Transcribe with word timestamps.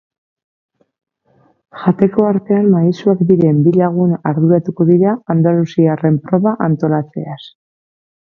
Jateko 1.81 2.23
artean 2.29 2.69
maisuak 2.77 3.21
diren 3.33 3.61
bi 3.67 3.73
lagun 3.81 4.17
arduratuko 4.31 4.89
dira 4.93 5.15
andaluziarren 5.35 6.17
proba 6.31 6.57
antolatzeaz. 6.71 7.41